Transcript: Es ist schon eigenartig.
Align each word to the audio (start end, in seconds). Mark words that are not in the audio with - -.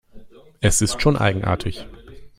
Es 0.61 0.81
ist 0.81 0.99
schon 0.99 1.15
eigenartig. 1.15 1.85